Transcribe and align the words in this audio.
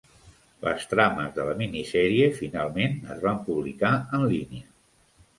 Les 0.67 0.85
trames 0.93 1.27
de 1.35 1.43
la 1.49 1.51
minisèrie 1.59 2.29
finalment 2.37 2.95
es 3.15 3.19
van 3.27 3.37
publicar 3.51 3.93
en 4.19 4.25
línia. 4.33 4.65